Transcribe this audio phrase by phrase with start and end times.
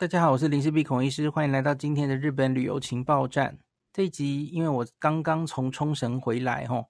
[0.00, 3.58] 大家好，我是林氏璧孔医师，欢迎来到今天的日本旅游情报站。
[3.92, 6.86] 这一集因为我刚刚从冲绳回来吼，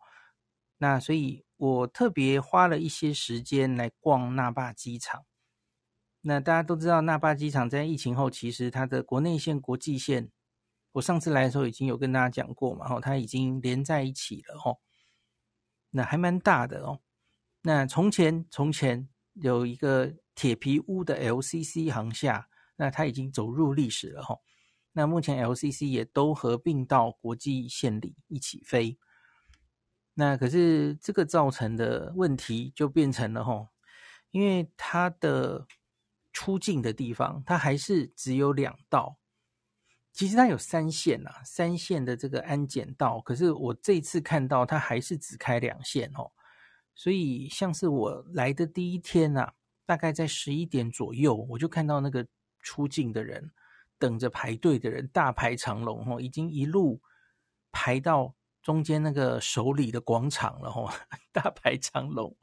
[0.77, 5.25] 那所以我特别花了一些时间来逛那霸机场。
[6.21, 10.31] 那大家都知道，那霸机场在疫情后，其实它的国内线、国际线，
[10.93, 14.81] 我上次来的时候已经有跟大家讲过嘛，吼，它已经连在一起了吼，
[15.93, 17.01] 那还蛮大的哦。
[17.63, 22.51] 那从前从前有一个铁皮屋的 LCC 航厦。
[22.81, 24.39] 那它已经走入历史了哈，
[24.93, 28.97] 那目前 LCC 也都合并到国际线里一起飞，
[30.15, 33.69] 那可是这个造成的问题就变成了哈，
[34.31, 35.67] 因为它的
[36.33, 39.19] 出境的地方它还是只有两道，
[40.13, 46.31] 其实它有三线呐，三线的这个安检道，可是我这次看到它还是只开两线哦，
[46.95, 49.53] 所以像是我来的第一天呐，
[49.85, 52.25] 大概在十一点左右，我就看到那个。
[52.61, 53.51] 出境的人，
[53.99, 57.01] 等着排队的人大排长龙哦，已经一路
[57.73, 60.91] 排到中间那个首里的广场了哦，
[61.33, 62.37] 大排长龙。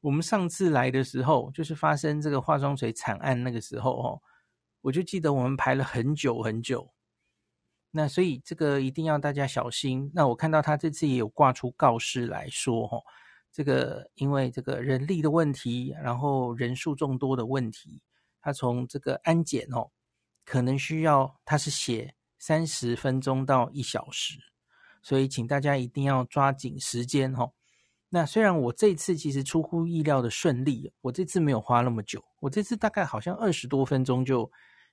[0.00, 4.22] 我们上次来的时候，就是发生这个化妆水惨案那个时候哦，
[4.80, 6.92] 我就记得我们排了很久很久。
[7.90, 10.10] 那所以这个一定要大家小心。
[10.14, 13.02] 那我看到他这次也有挂出告示来说哦，
[13.52, 18.00] 这个因为这个人力的问题，然后人数众多的问题。
[18.40, 19.90] 他从这个安检哦，
[20.44, 24.38] 可能需要他是写三十分钟到一小时，
[25.02, 27.52] 所以请大家一定要抓紧时间哦。
[28.08, 34.50] 那虽然我这次其实出乎意料的顺利，我这次没有花那么久，我这次大概好像二十多分钟就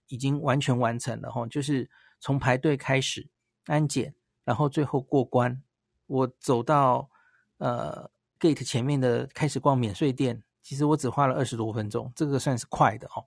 [0.07, 3.27] 已经完全完成了哈，就是从排队开始
[3.65, 5.63] 安检，然后最后过关，
[6.05, 7.09] 我走到
[7.57, 13.25] 呃 gate 前面的开始逛免税店，其实我只花了二十多分钟，这个算是快的哦。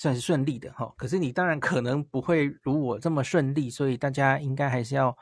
[0.00, 5.18] 算是顺利的哈，可是你当然可能不会如我这么顺利，所以大家应该还是要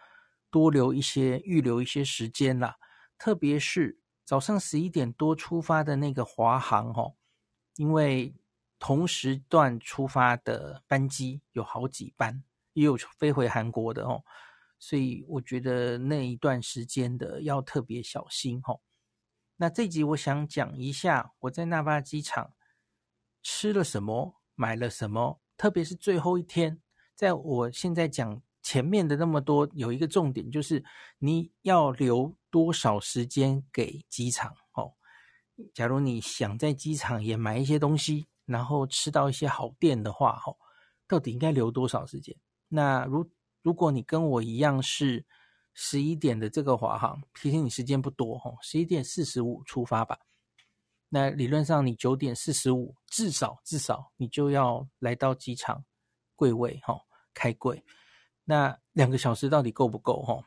[0.51, 2.77] 多留一些、预留一些时间啦。
[3.17, 7.15] 特别是早上十一点多出发的那个华航哈，
[7.77, 8.35] 因为
[8.79, 14.23] 同时段出发的班机有好几班，也有飞回韩国的哦，
[14.79, 18.79] 所以我觉得那一段时间的要特别小心哈。
[19.57, 22.53] 那这集我想讲一下我在那霸机场
[23.43, 24.35] 吃了什么。
[24.57, 25.41] 买了什么？
[25.57, 26.81] 特别是最后一天，
[27.15, 30.85] 在我现在讲前面的那么多，有一个重点就是
[31.19, 34.93] 你要留多少时间给机场哦。
[35.73, 40.57] 假如你想在机场也买一些东西，然后吃到一些好店的话，哦，
[41.07, 42.37] 到底应该留多少时间？
[42.69, 43.31] 那如
[43.63, 45.25] 如果你跟我一样是
[45.73, 50.19] 十一点的这个华航，提醒你时间不多哦，十一点四十五出发吧。
[51.09, 55.85] 那理论上，你九点四十五至少至少你就要来到机场
[56.35, 57.01] 柜位哈，
[57.33, 57.85] 开柜。
[58.45, 60.43] 那两个小时到底够不够哈？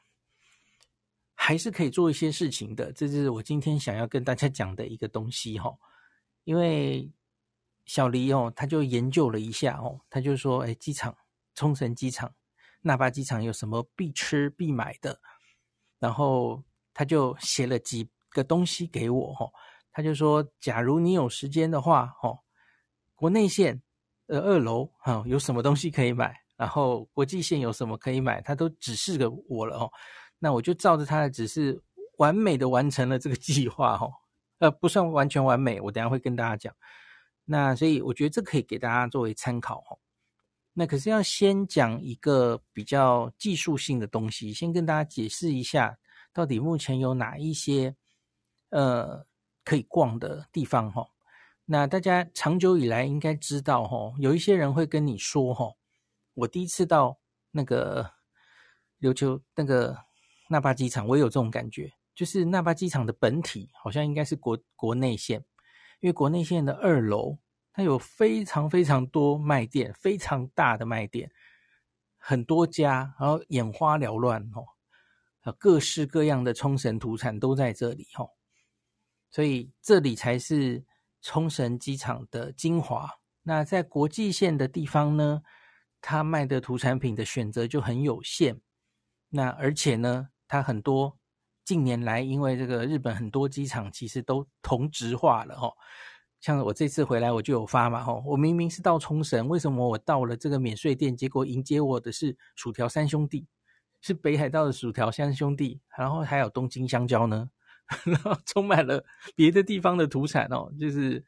[1.33, 2.91] 还是可以做一些事情的。
[2.91, 5.73] 这是我今天想要跟大家讲的一个东西哈。
[6.43, 7.09] 因为
[7.85, 11.15] 小黎哦，他就研究了一下哦，他就说：“哎，机场
[11.55, 12.33] 冲绳机场
[12.81, 15.19] 那霸机场有什么必吃必买的？”
[15.99, 16.61] 然后
[16.93, 19.49] 他就写了几个东西给我哈。
[19.99, 22.39] 他就说：“假如你有时间的话，哦，
[23.15, 23.81] 国内线
[24.27, 29.91] 呃二楼哈有什么东西可以买，然后国际线有什么可以买，他都指示给我了哦。
[30.37, 31.77] 那我就照着他的指示，
[32.17, 34.09] 完美的完成了这个计划哦。
[34.59, 36.73] 呃，不算完全完美，我等下会跟大家讲。
[37.43, 39.99] 那所以我觉得这可以给大家作为参考哦。
[40.71, 45.97] 那可是要先讲一个比较技术性的东西，先跟大家解释一下，
[46.31, 47.93] 到底目前有哪一些
[48.69, 49.27] 呃。”
[49.69, 51.07] 可以逛的地方哈，
[51.65, 55.75] 那大家长久以来应该知道哈，有一些人会跟你说哈，
[56.33, 57.19] 我第一次到
[57.51, 58.13] 那个
[58.99, 59.95] 琉球那个
[60.49, 65.45] 那霸机场，我也有这种感觉，就是那霸机场的本体好像应该是国国内线，
[65.99, 67.37] 因为国内线的二楼
[67.71, 71.31] 它有非常非常多卖店，非常大的卖店，
[72.17, 78.27] 很多家，然后眼花缭乱哦，各式各样的冲绳土产都在这里哈。
[79.31, 80.83] 所以这里才是
[81.21, 83.09] 冲绳机场的精华。
[83.43, 85.41] 那在国际线的地方呢，
[86.01, 88.61] 它卖的土产品的选择就很有限。
[89.29, 91.17] 那而且呢，它很多
[91.63, 95.73] 近年来因为这个日本很多机场其实都同质化了哦。
[96.39, 103.45] 像我这次回来我就有发嘛吼，我明明是到冲绳，为什么我到了这个免税店，结果迎接我的是薯条三兄弟，
[103.99, 107.49] 是北海道的薯条三兄弟，然后还有东京香蕉呢？
[108.05, 109.03] 然后充满了
[109.35, 111.23] 别的地方的土产哦，就是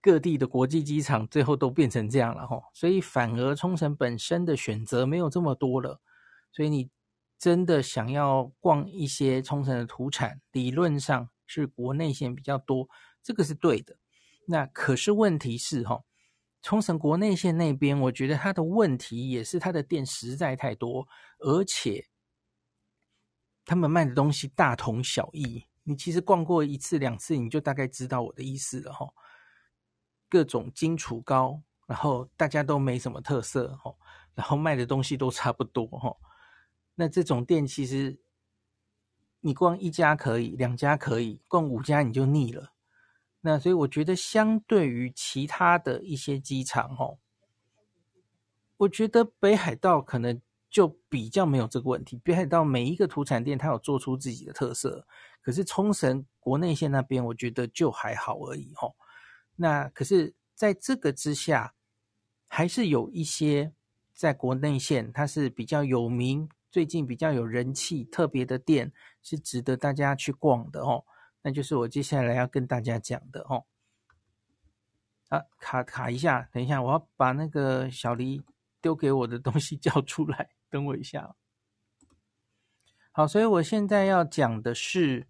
[0.00, 6.00] 各地的国际机场最后都变成这样了吼，所以反而冲绳本身的选择没有这么多了。
[6.52, 6.90] 所以你
[7.38, 12.88] 真的想要逛一些冲绳的土产，理论上是国内线比较多，
[13.22, 13.96] 这个是对的。
[14.46, 16.04] 那可是问题是吼，
[16.62, 21.06] 冲绳国内线那边，我觉得它的问题也是它的店实在太多，
[21.38, 22.06] 而且
[23.70, 25.64] 他们卖的东西大同小异。
[25.84, 29.14] 你其实逛过一次两次，你就大概知道我的意思了吼。
[30.28, 33.96] 各种金杵糕，然后大家都没什么特色吼，
[34.34, 36.18] 然后卖的东西都差不多吼。
[36.96, 38.20] 那这种店其实
[39.38, 42.72] 你逛一家可以，两家可以，逛五家你就腻了。
[43.42, 47.20] 那所以我觉得相对于其他的一些机场吼，
[48.78, 52.16] 我觉得北海道可能就比较没有这个问题。
[52.24, 55.06] 北海道每一个土产店它有做出自己的特色，
[55.42, 58.94] 可是冲绳国内线那边我觉得就还好而已哦。
[59.56, 61.74] 那可是，在这个之下，
[62.46, 63.72] 还是有一些
[64.14, 71.04] 在国内线，它是比较有名、最近比较有人气、特别的店，是值得大家去逛的哦。
[71.42, 73.64] 那就是我接下来要跟大家讲的哦。
[75.28, 78.42] 啊，卡卡一下，等一下，我要把那个小黎
[78.80, 81.34] 丢给我的东西 叫出来，等我一下。
[83.12, 85.26] 好，所以我现在要讲的是，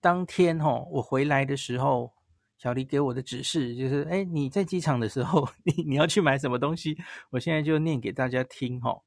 [0.00, 2.14] 当天哦，我回来的时候。
[2.58, 6.94] 小黎给我的指示就是：哎，你在机场的时候， 你你要去买什么东西？
[7.30, 9.02] 我现在就念给大家听哈，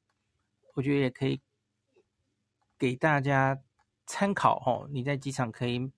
[0.74, 1.40] 我觉得也可以
[2.76, 3.62] 给大家
[4.06, 4.88] 参考哈。
[4.90, 5.92] 你在机场可以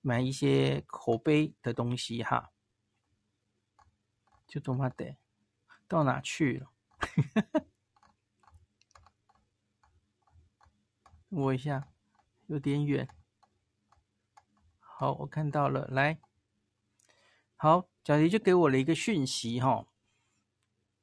[0.00, 2.50] 买一些口碑的东西哈。
[4.48, 5.16] 就多妈的，
[5.86, 6.72] 到哪去了？
[11.42, 11.86] 我一下，
[12.46, 13.06] 有点远。
[14.80, 16.18] 好，我看到了，来。
[17.56, 19.84] 好，小迪就给我了一个讯息哈。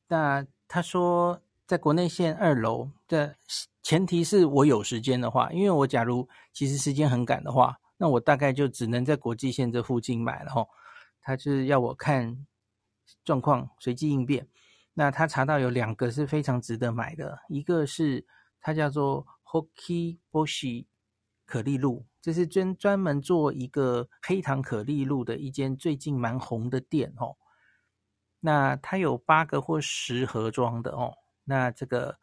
[0.08, 3.36] 那他说，在国内线二楼的
[3.84, 10.66] 前提是我有时间的话，因为我假如其实时间很赶的话，那我大概就只能在国际线这附近买了哈。
[11.22, 12.48] 他就是要我看
[13.24, 14.48] 状况，随机应变。
[14.96, 18.26] 那他查到有两个是非常值得买的，一个是
[18.60, 20.88] 它叫做 Hoki Boshi
[21.46, 22.08] 可丽露。
[22.20, 27.36] 这是专专门做一个黑糖可丽露的一间最近蛮红的店哦。
[28.40, 31.14] 那它有八个或十盒装的哦。
[31.44, 32.18] 那这个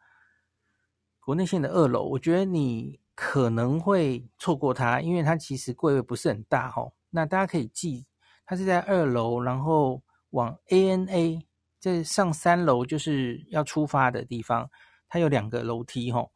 [1.21, 6.91] 国内线的二楼，我觉得你可能会错过它，因为它其实柜位不是很大哦。
[7.11, 8.05] 那大家可以记，
[8.45, 11.41] 它是在二楼，然后往 ANA
[11.79, 14.69] 这上三楼就是要出发的地方，
[15.07, 16.31] 它有两个楼梯哦，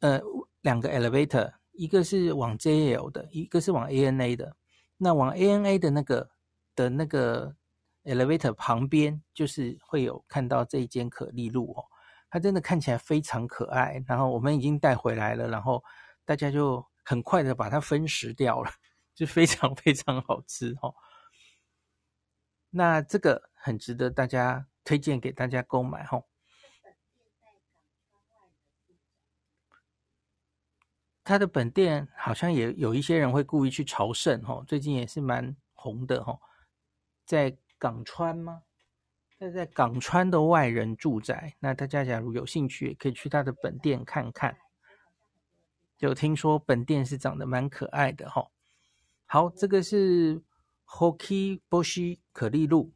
[0.00, 0.20] 呃，
[0.62, 1.52] 两个 elevator。
[1.78, 4.56] 一个是往 JL 的，一个是往 ANA 的。
[4.96, 6.30] 那往 ANA 的那个
[6.74, 7.54] 的那个
[8.04, 11.84] elevator 旁边，就是会有看到这一间可丽露哦，
[12.30, 14.02] 它真的看起来非常可爱。
[14.06, 15.84] 然后我们已经带回来了，然后
[16.24, 18.70] 大家就很快的把它分食掉了，
[19.14, 20.94] 就非常非常好吃哦。
[22.70, 26.24] 那这个很值得大家推荐给大家购买哦。
[31.26, 36.38] 他的本店好像也有一些人会故意去朝圣哈，最近也是蛮红的哈，
[37.24, 38.62] 在港川吗？
[39.36, 44.56] 在在港川的外人住宅，那大家假如有兴趣，也可以去他的本店看看。
[45.98, 48.48] 有听说本店是长得蛮可爱的哈。
[49.24, 50.40] 好，这个是
[50.86, 52.92] Hoki Boshi 可丽露，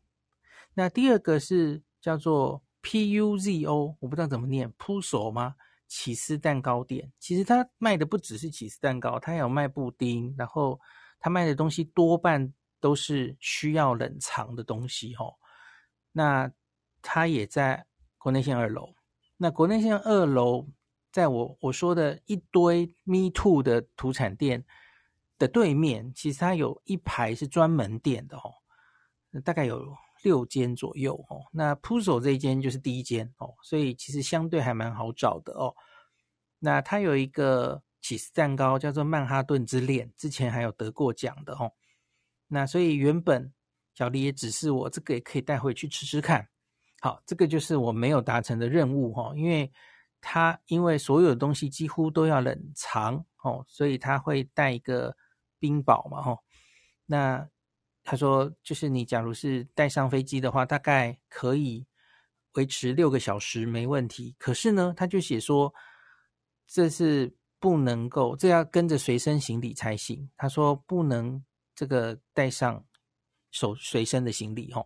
[0.75, 5.57] 那第二个是叫做 Puzo，我不知道怎么念，Puzo 吗？
[5.91, 10.79] 起司蛋糕店，其实他卖的不只是起司蛋糕，他有卖布丁，然后
[11.19, 15.35] 他卖的东西多半都是需要冷藏的东西哦。
[16.13, 16.49] 那
[17.03, 17.85] 他也在
[18.19, 18.95] 国内线二楼，
[19.37, 20.69] 那国内线二楼，
[21.11, 24.65] 在我我说的一堆 Me Too 的土产店
[25.39, 28.55] 的对面，其实它有一排是专门店的哦，
[29.45, 29.93] 大概有。
[30.23, 35.75] 六间左右哦，那 Puzo 这一间就是第一间哦，所以其实相对还蛮好找的哦。
[36.59, 41.73] 那它有一个起司蛋糕叫做曼哈顿之恋，之前还有得过奖的哦。
[42.49, 43.53] 那所以原本
[43.95, 46.49] 小黎也指示我，这个也可以带回去吃吃看。
[47.01, 49.73] 好，这个就是我没有达成的任务哦，因为
[50.21, 55.17] 它因为所有的东西几乎都要冷藏哦，所以它会带一个
[55.59, 56.39] 冰宝嘛哦。
[57.07, 57.49] 那
[58.11, 61.87] 他说：“就是你，假如是带上飞机的话，大概可以
[62.55, 64.35] 维持六个小时没问题。
[64.37, 65.73] 可是呢，他就写说
[66.67, 70.29] 这是不能够，这要跟着随身行李才行。
[70.37, 71.41] 他说不能
[71.73, 72.85] 这个带上
[73.53, 74.85] 手随身的行李哈。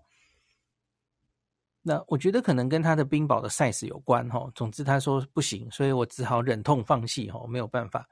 [1.81, 4.53] 那我觉得可能跟他的冰雹的 size 有关哈。
[4.55, 8.07] 总之他说不行，所以我只好忍痛放弃哈，没有办法。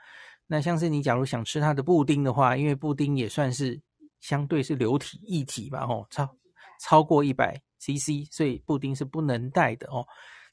[0.47, 3.79] 那像是你假如想吃他的布丁的话，因为布丁也算是
[4.23, 6.37] 相对是流体液体吧吼，超
[6.81, 10.07] 超过一百 CC，所以布丁是不能带的哦。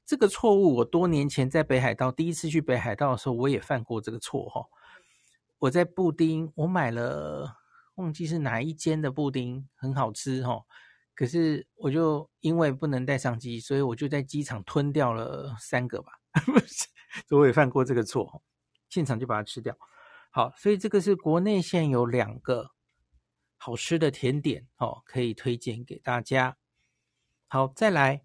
[0.05, 4.65] 这个错误我多年前在北海道第一次去北海道的时候，我也犯过这个错哈。
[5.59, 7.57] 我在布丁我买了
[7.95, 10.63] 忘记是哪一间的布丁，很好吃哈。
[11.13, 16.13] 可是我就因为不能带上机，所以我就在机场吞掉了三个吧。
[17.27, 18.41] 所以我也犯过这个错，
[18.89, 19.77] 现场就把它吃掉。
[20.31, 22.71] 好，所以这个是国内线有两个
[23.62, 26.56] 好吃的甜点哦，可以推荐给大家。
[27.48, 28.24] 好，再来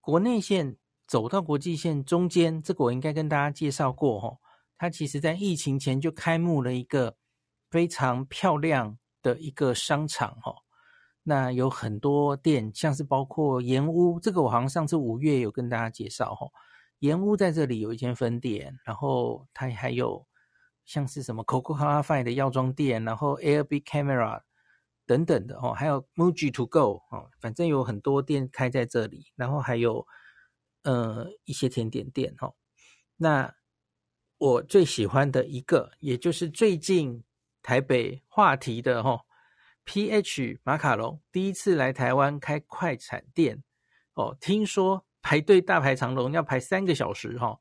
[0.00, 0.76] 国内线
[1.06, 4.38] 走到国际线中间，这个我应该跟大家介绍过哦。
[4.76, 7.16] 它其实在疫情前就开幕了一个
[7.70, 10.56] 非常漂亮的一个商场哦。
[11.22, 16.48] 那有很多店，像是包括盐屋，这个我好像上次五月有跟大家介绍哈。
[16.98, 20.26] 盐屋在这里有一间分店，然后它还有
[20.84, 24.42] 像是什么 Coca-Cola Fine 的药妆店，然后 Air B Camera
[25.06, 30.06] 等等的哦，还有 Muji To Go 哦，反正有很多店开在这里，然后还有
[30.82, 32.54] 呃一些甜点店哈。
[33.16, 33.54] 那
[34.38, 37.24] 我最喜欢的一个，也就是最近
[37.62, 39.20] 台北话题的哈。
[39.86, 43.62] PH 马卡龙第一次来台湾开快闪店
[44.14, 47.60] 哦，听说排队大排长龙，要排三个小时哈、哦。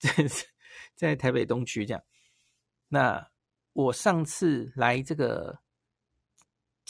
[0.96, 2.02] 在台北东区这样。
[2.88, 3.30] 那
[3.74, 5.60] 我上次来这个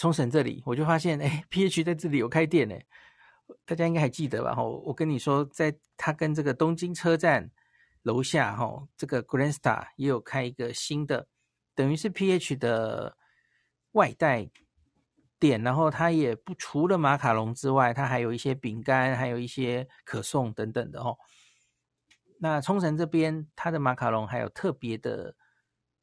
[0.00, 2.74] 冲绳这里，我就发现哎， PH 在这里有开店呢。
[3.66, 4.54] 大家应该还记得吧？
[4.54, 7.50] 哈，我跟你说，在他跟这个东京车站
[8.02, 11.28] 楼下哈，这个 Grand Star 也有开一个新的，
[11.74, 13.16] 等于是 PH 的。
[13.94, 14.48] 外带
[15.40, 21.18] 店，然后它也不除了马卡龙之外，它还有一些饼干，还有一些可颂等等的哦。
[22.38, 25.34] 那冲绳这边，它的马卡龙还有特别的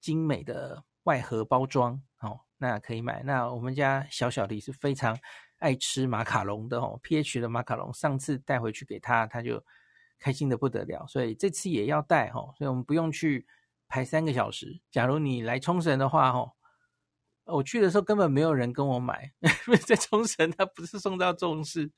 [0.02, 2.04] 精美的外盒包装，
[2.58, 3.24] 那可以买。
[3.24, 5.18] 那我们家小小的是非常
[5.60, 9.64] 爱吃马卡龙的哦，PH 的马卡龙，上次带回去给他，他就
[10.20, 13.46] 开心的不得了，所以这次也要带哦，所以我们不用去
[13.88, 14.82] 排三个小时。
[14.92, 16.52] 假如你来冲绳的话哦。
[17.50, 21.90] 我去的时候根本没有人跟我买， 因为在冲绳他不是送到重视。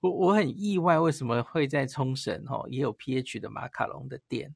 [0.00, 4.54] 我我很意外为什么会在冲绳哦也有 PH 的马卡龙的店，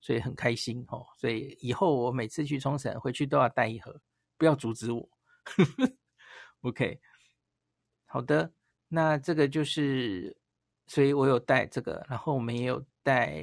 [0.00, 1.04] 所以很开心哦。
[1.18, 4.00] 所以以后我每次去冲绳回去都要带一盒，
[4.36, 5.08] 不要阻止我。
[6.62, 7.00] OK，
[8.06, 8.52] 好的，
[8.88, 10.36] 那这个就是，
[10.86, 13.42] 所以我有带这个，然后我们也有带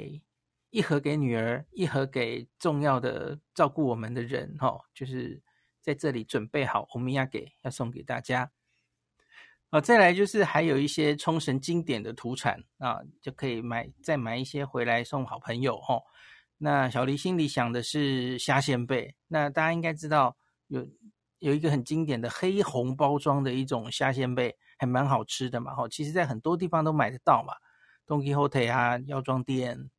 [0.69, 5.41] 一盒给女儿，一盒给重要的照顾我们的人哈，就是。
[5.83, 8.49] 在这里准备好，我们要给要送给大家。
[9.69, 16.01] 好，再来就是还有一些冲绳经典的土产啊，就可以买再买一些回来送好朋友哈。
[16.57, 20.37] 那小黎心里想的是虾仙贝，那大家应该知道
[20.73, 20.87] 有
[21.39, 25.87] 有一个很经典的黑红包装的一种虾鲜贝，还蛮好吃的嘛哈。
[25.87, 27.53] 其实在很多地方都买得到嘛，
[28.07, 29.89] 东京 hotel 啊、药妆店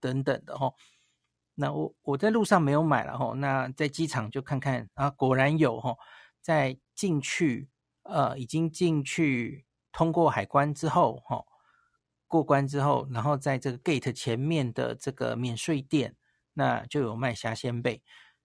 [0.00, 0.72] 等等的哈。
[1.54, 5.94] 那我我在路上没有买了哈，那在机场就看看啊，果然有哈，
[6.40, 7.68] 在进去
[8.04, 11.44] 呃已经进去通过海关之后哈，
[12.26, 16.16] 过关之后，然后在这个 gate 前面的这个免税店，
[16.54, 18.02] 那就有卖虾鲜贝，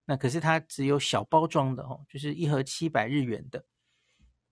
[0.10, 3.66] 那可是它只有小包装的哦，就是一盒七百日元的，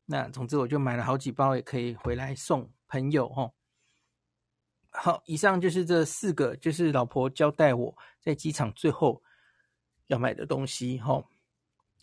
[0.06, 3.54] 那总之我就买了好几包，也可以回来送朋友哦。
[4.92, 9.24] 好，以上就是这四个，就是老婆交代我在机场最后
[10.08, 11.00] 要买的东西。
[11.00, 11.24] 哈，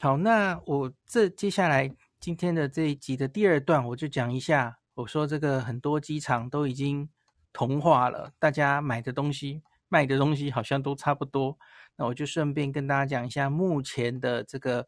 [0.01, 4.79] 好，那我这接下来今天的这一集的第二段，我就讲一下。
[4.95, 7.09] 我说这个很多机场都已经
[7.53, 11.59] 同化了，大家买的东西、卖的东西好像都差不多。
[11.97, 14.87] 那我就顺便跟大家讲一下目前的这个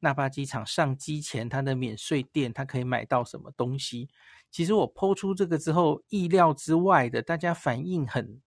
[0.00, 4.08] 那霸机场上机前它的免税店，它可以买到什么东西。
[4.50, 8.40] 其实我抛出这个之后，意料之外的，大家反应很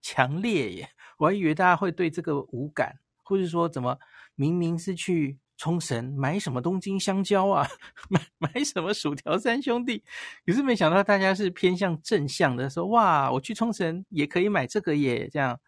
[0.00, 0.90] 强烈耶！
[1.18, 3.98] 我还以为大家会对这个无感，或者说怎么
[4.34, 7.66] 明明是去冲绳买什么东京香蕉啊，
[8.08, 10.04] 买买什么薯条三兄弟，
[10.46, 15.58] 可是没想到大家是偏向正向的，说哇，我去冲绳也可以买这个耶，这样。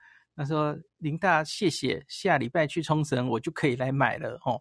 [0.40, 4.59] 他说林大谢谢，下礼拜去冲绳我就可以来买了哦。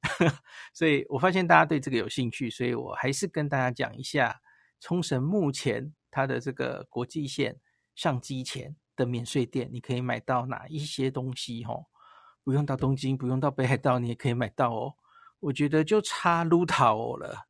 [0.72, 4.40] 所以我发现大家对这个有兴趣，所以我还是跟大家讲一下。
[4.80, 7.54] 冲绳目前它的这个国际线
[7.94, 11.62] 上机前的免税店，你可以买到哪一些东西？
[11.64, 11.84] 哦，
[12.42, 14.94] 不用到东京，不用到北海道，你也可以买到哦。
[15.40, 17.46] 我觉得就差撸塔哦了，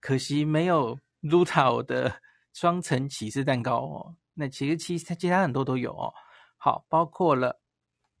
[0.00, 2.22] 可惜没有 Lutao 的
[2.54, 4.16] 双层起司蛋糕哦。
[4.32, 6.14] 那其实其实其他很多都有哦。
[6.64, 7.60] 好，包括了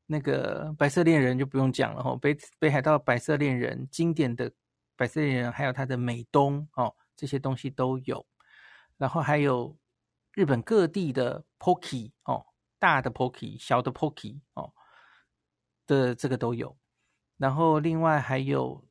[0.04, 4.52] 那个白色恋人就不用讲了哦，北北海道白色恋人经典的
[4.96, 8.26] 白色恋人，还有它的美东哦，这些东西都有。
[8.98, 9.74] 然后还有
[10.34, 12.44] 日本各地的 Pocky 哦，
[12.78, 14.74] 大的 Pocky、小的 Pocky 哦
[15.86, 16.76] 的这个都有。
[17.38, 18.84] 然后另外还有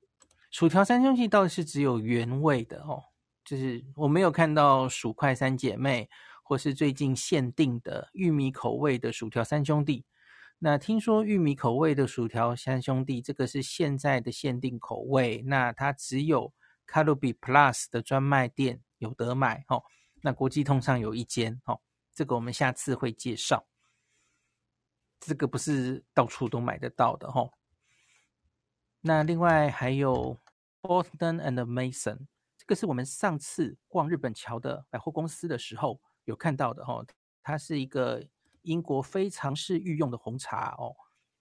[0.49, 3.03] 薯条三兄弟，倒是只有原味的哦，
[3.45, 6.09] 就是我没有看到薯块三姐妹，
[6.43, 10.05] 或是最近限定的玉米口味的薯条三兄弟。
[10.59, 16.53] 那听说玉米口味的薯条三兄弟，这个是现在的限定口味，那它只有
[16.85, 19.83] 卡路比 Plus 的专卖店有得买哦。
[20.21, 21.81] 那国际通上有一间哦，
[22.13, 23.65] 这个我们下次会介绍。
[25.19, 27.51] 这个不是到处都买得到的哦。
[29.01, 30.37] 那另外还有
[30.81, 37.05] Boston and Mason，这个是我们上次逛日本桥的百货公司的时候有看到的哦。
[37.41, 38.25] 它是一个
[38.61, 40.95] 英国非常式御用的红茶哦。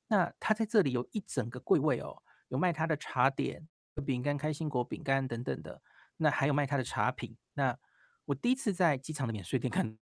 [0.09, 3.69] 那它在这里有一整个柜位哦，有卖它的茶点、
[4.05, 5.83] 饼干、开心果饼干等等的。
[6.17, 7.37] 那还有卖它的茶品。
[7.55, 7.79] 那
[8.25, 9.99] 我第一次在机场的免税店看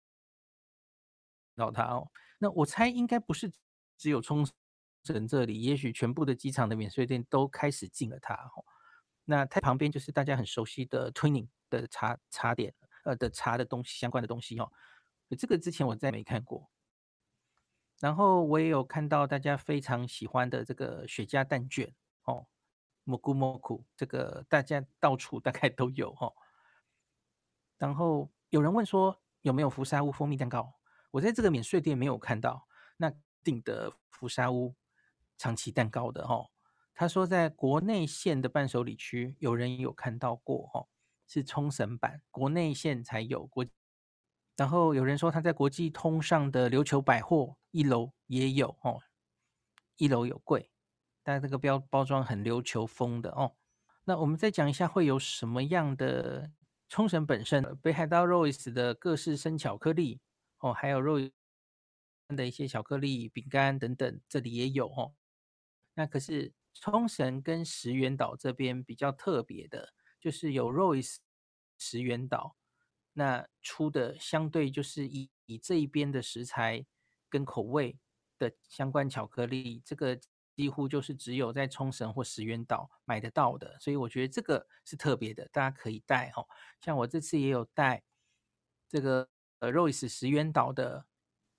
[1.56, 2.10] 到它哦。
[2.38, 3.52] 那我猜应该不是
[3.96, 4.54] 只有冲绳。
[5.02, 8.38] 这里，也许全部的机场的免税店都开始进了它。
[9.24, 14.70] 那它旁边就是大家很熟悉的 Twinning 的茶茶点，呃的茶的东西相关的东西哦。
[15.38, 16.70] 这个之前我再没看过。
[17.98, 22.46] 然后我也有看到大家非常喜欢的这个雪茄蛋卷哦
[23.04, 26.32] 蘑菇蘑菇这个大家到处 大概都有哈。
[27.76, 30.74] 然后有人问说有没有福沙屋蜂蜜蛋糕？
[31.10, 32.66] 我在这个免税店没有看到。
[32.96, 34.74] 那订的福沙屋。
[35.42, 36.50] 长崎蛋糕的哈，
[36.92, 40.86] 他说在国内线的伴手礼区有人有看到过哈，
[41.32, 43.64] 是冲绳版，国内线才有国。
[44.56, 49.00] 然后有人说他在国际通上的琉球百货一楼也有哦，
[49.96, 50.72] 一楼有柜，
[51.22, 53.54] 但这个标包装很琉球风的哦。
[54.04, 56.50] 那我们再讲一下会有什么样的
[56.88, 60.20] 冲绳本身北海道 Royce 的各式生巧克力
[60.58, 61.30] 哦，还有 Royce
[62.36, 65.14] 的一些巧克力饼干等等，这里也有哦。
[65.94, 71.16] 那可是冲绳跟石垣岛这边比较特别的，就是有 Royce
[71.78, 72.56] 石原岛
[73.14, 76.86] 那出的相对就是以以这一边的食材
[77.28, 77.98] 跟口味
[78.38, 80.18] 的相关巧克力，这个
[80.54, 86.44] 几乎就是只有在冲绳或石原岛买得到的，所以我觉得这个是特别的，大家可以带哈。
[86.80, 88.02] 像我这次也有带
[88.88, 89.28] 这个
[89.60, 91.06] 呃 Royce 石原岛的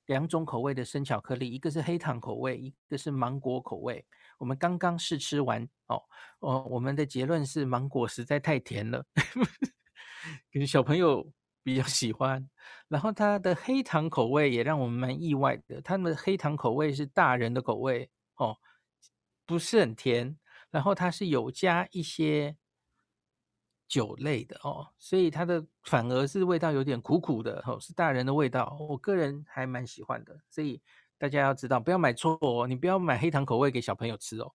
[0.05, 4.05] 两种口味的生巧克力，一个是黑糖口味，一个是芒果口味。
[4.41, 6.01] 我们刚刚试吃完哦，
[6.39, 9.05] 哦，我们的结论是芒果实在太甜了，
[10.51, 12.49] 跟小朋友比较喜欢。
[12.87, 18.57] 然后它的黑糖口味也让我们蛮意外的，它的黑糖口味是大人的口味哦，
[19.45, 20.39] 不是很甜。
[20.71, 22.57] 然后它是有加一些
[23.87, 28.75] 酒类的哦，所以它的反而是味道有点苦苦的哦，是大人的味道。
[28.89, 30.81] 我个人还蛮喜欢的，所以。
[31.21, 34.51] 大家要知道，不要买错哦，你不要买黑糖口味给小朋友吃哦。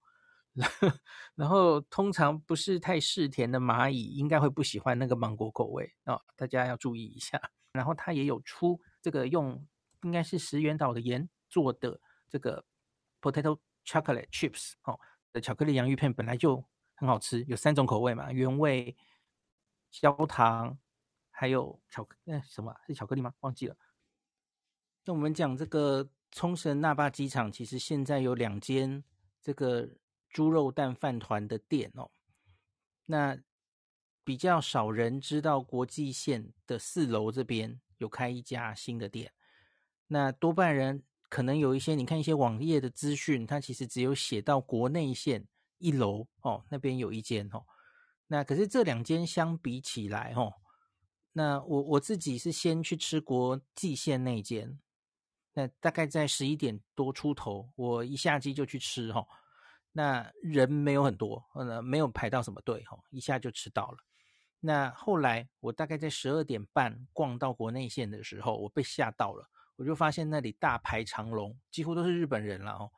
[1.36, 7.40] 然后，通常不是太嗜甜的蚂蚁应该会不喜欢那个芒果口味哦，大家要注意一下。
[7.70, 9.64] 然后，它也有出这个用
[10.02, 12.64] 应该是石原岛的盐做的这个
[13.22, 14.98] potato chocolate chips 哦
[15.32, 16.64] 的巧克力洋芋片，本来就
[16.96, 18.96] 很好吃，有三种口味嘛，原味、
[19.92, 20.76] 焦糖，
[21.30, 23.32] 还有巧克那什么是巧克力吗？
[23.38, 23.76] 忘记了。
[25.04, 26.10] 那我们讲这个。
[26.36, 29.02] 冲绳那霸机场其实现在有两间
[29.40, 29.88] 这个
[30.28, 32.10] 猪肉蛋饭团的店哦，
[33.06, 33.38] 那
[34.22, 39.32] 比较少人知道国际线的四楼这边有开一家新的店，
[40.08, 47.64] 那多半人可能有一些你看一些网页的资讯，它其实只有写到国内线一楼哦，那边有一间哦，
[48.26, 50.52] 那可是这两间相比起来哦，
[51.32, 54.78] 那我我自己是先去吃国际线那间。
[55.58, 59.26] 那大概在十一点多出头，我一下机就去吃哈，
[59.90, 63.96] 那人没有很多，呃，没有排到什么队哈，一下就吃到了。
[64.60, 72.92] 那后来我大概在十二点半逛到国内线的时候，我被吓到了，我就发现那里大排长龙，几乎都是日本人了哦，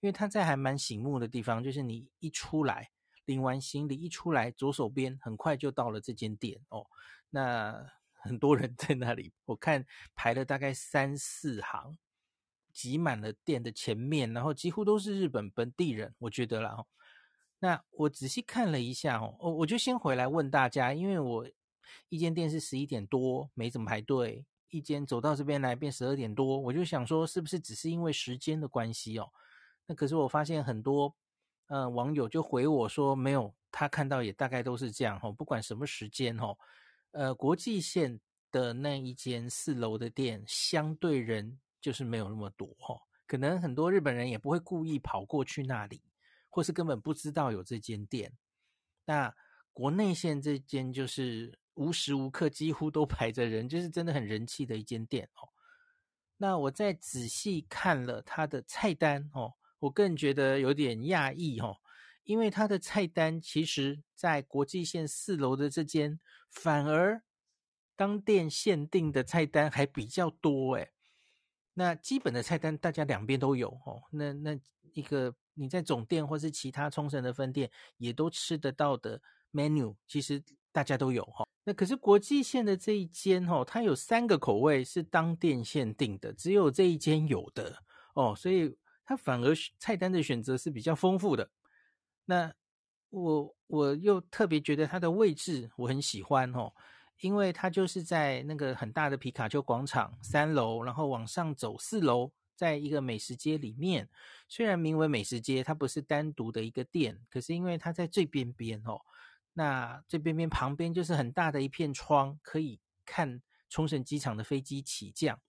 [0.00, 2.90] 因为他在还蛮醒目的地方，就是你一出来
[3.24, 6.84] 领完行李一出来，左手边很快就到了这间店哦，
[7.30, 7.88] 那。
[8.20, 11.96] 很多人在那里，我看排了大概三四行，
[12.72, 16.84] 挤满了店的前面，然后几乎都是日本本地人，我觉得啦。
[17.58, 21.46] 那我仔细看了一下哦，我就先回来问大家，因为我
[22.08, 29.30] 一间店是十一点多没怎么排队，一间走到这边来变十二点多，我就想说是不是只是因为时间的关系哦？
[29.86, 31.14] 那可是我发现很多
[31.72, 36.56] 嗯、网友就回我说没有，他看到也大概都是这样哦，不管什么时间哦，
[37.12, 38.20] 呃国际线
[38.50, 46.02] 的那一间四楼的店相对人就是没有那么多哦，可能很多日本人也不会故意跑过去那里。
[46.52, 48.36] 或是根本不知道有这间店，
[49.04, 49.32] 那
[49.72, 55.46] 国内线这间就是无时无刻几乎都排着人，就是真的很人气的一间店哦。
[56.38, 61.76] 那我再仔细看了它的菜单哦，我更觉得有点讶异哦，
[62.30, 67.22] 因为它的菜单其实，在国际线四楼的这间，反而
[67.96, 70.92] 当店限定的菜单还比较多诶。
[71.74, 74.60] 那基本的菜单大家两边都有哦，那那
[74.92, 75.34] 一个。
[75.54, 79.20] 你在总店或是其他冲绳的分店也都吃得到的
[79.52, 81.46] menu，其实大家都有哈。
[81.64, 87.76] 那可是国际线的这一间哦，它有三个口味是当店限定的，只有这一间有的
[88.14, 91.50] 哦，所以它反而菜单的选择是比较丰富的。
[92.30, 92.54] 那
[93.10, 96.72] 我我又特别觉得它的位置我很喜欢哦，
[97.18, 102.30] 因为它就是在那个很大的皮卡丘广场三楼，然后往上走四楼。
[102.54, 104.06] 在一个美食街里面，
[104.46, 109.00] 虽然名为美食街，它不是单独的一个店，可是因为它在最边边哦，
[109.54, 113.40] 那最边边旁边就是很大的一片窗，可以看
[113.70, 115.40] 冲绳机场的飞机起降。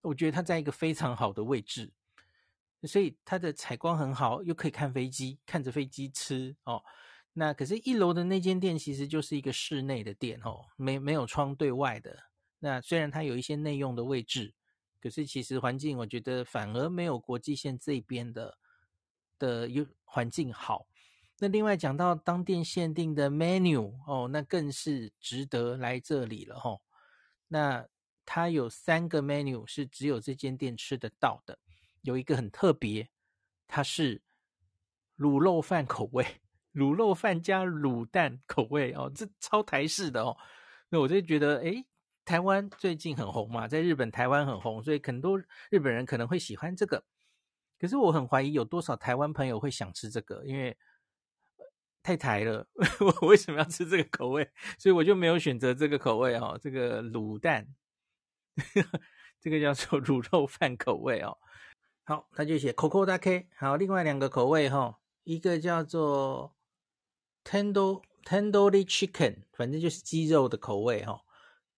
[0.00, 1.92] 我觉得它在一个非常好的位置，
[2.86, 6.82] 所以它的采光很好，又可以看飞机，看着飞机吃哦。
[7.32, 12.16] 那可是，一楼的那间店其实就是一个室内的店哦，没没有窗对外的。
[12.58, 14.54] 那虽然它有一些内用的位置。
[15.00, 18.56] 可是其实环境，我觉得反而没有国际线这边的
[19.38, 20.86] 的有环境好。
[21.38, 26.80] 那另外讲到当店限定的 menu 哦，那更是值得来这里了哦。
[27.48, 27.86] 那
[28.24, 31.58] 它有三个 menu 是只有这间店吃得到的，
[32.04, 33.08] 有一个很特别，
[33.66, 34.20] 它是
[35.16, 36.24] 卤肉饭口味，
[36.74, 40.36] 卤肉饭加卤蛋口味哦，这超台式的哦。
[40.90, 41.86] 那我就觉得诶
[42.26, 45.38] 台湾最近很红嘛，在日本、台湾很红，所以很多
[45.70, 47.02] 日本人可能会喜欢这个。
[47.80, 50.76] 可是我很怀疑有多少台湾朋友会想吃这个，因为
[52.02, 52.68] 太台了。
[53.00, 54.50] 我为什么要吃这个口味？
[54.78, 56.58] 所以我就没有选择这个口味哦。
[56.60, 57.66] 这个卤蛋，
[59.40, 61.38] 这个叫做卤肉饭口味哦。
[62.06, 63.48] 好，他就写 Coco d a k。
[63.56, 66.54] 好，另外两个口味哈，一个叫做
[67.42, 71.22] Tendo Tendoori Chicken，反正就是鸡肉的口味哈。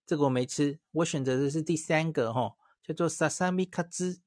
[0.05, 4.19] 这个我没吃，我选择的是第三个哈，叫做 Sasami Katsu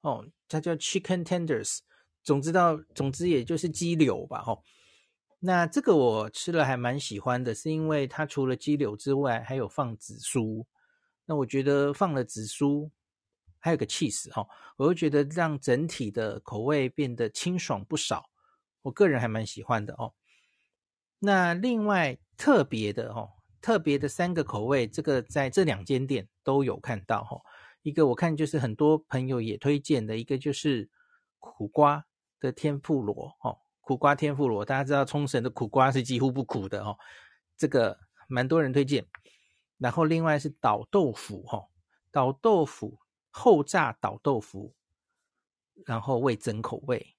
[0.00, 1.78] 哦，它叫 Chicken Tenders，
[2.22, 4.58] 总之到总之也就是鸡柳吧哈。
[5.38, 10.66] 那这个我吃了还蛮喜欢的，是因为它除了鸡柳之外，还有放紫苏。
[11.26, 12.90] 那我觉得放了紫苏，
[13.64, 14.46] 还有个 cheese 哈，
[14.76, 18.28] 我就觉得让整体的口味变得清爽不少。
[18.82, 20.12] 我个人还蛮喜欢的哦。
[21.18, 23.30] 那另外特别的哦。
[23.62, 27.40] 特别的三个口味，这个在这两间店都有看到哈。
[27.80, 30.90] 一个我看就是很多朋友也推荐的，一个就是
[31.38, 32.04] 苦瓜
[32.38, 36.98] 的天妇罗哦，苦瓜天妇罗，大家知道冲绳的苦瓜是几乎不苦的哦，
[37.56, 37.98] 这个
[38.28, 39.06] 蛮多人推荐。
[39.78, 41.66] 然后另外是岛豆腐哈，
[42.12, 42.98] 岛豆腐
[43.34, 44.74] 后炸倒豆腐，
[45.84, 47.16] 然后味增口味。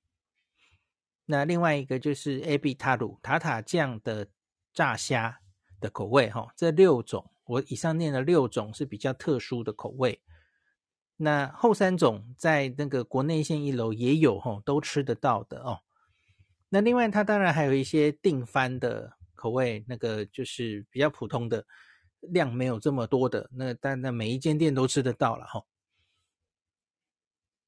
[1.25, 4.28] 那另外一个就是 A B 塔鲁塔塔酱的
[4.73, 5.41] 炸虾。
[5.82, 10.19] 的口味哈，这六种我以上念了六种是比较特殊的口味，
[11.17, 15.82] 那后三种在那个国内线一楼也有哈，都吃得到的哦。
[16.69, 21.63] 那另外它当然还有一些定番的口味，那个就是比较普通的，
[22.21, 25.62] 量没有这么多的，那但那每一间店都吃得到了哈。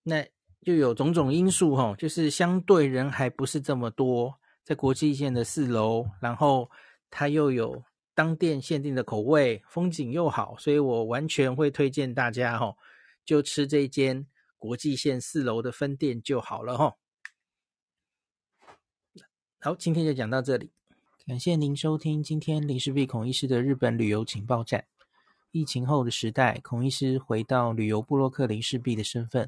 [0.10, 0.26] 那
[0.62, 6.72] 又有种种因素哈，就是相对人还不是这么多，在国际线的四楼，然后
[7.10, 7.84] 它又有。
[8.18, 12.76] 当店限定的口味，风景又好，所以我完全会推荐大家哈，
[13.24, 14.26] 就吃这间
[14.58, 16.96] 国际线四楼的分店就好了哈。
[19.60, 20.72] 好，今天就讲到这里，
[21.28, 24.88] 感谢您收听今天林氏璧孔医师的日本旅游情报站。
[25.52, 29.48] 疫情后的时代，孔医师回到旅游部落客林氏璧的身份，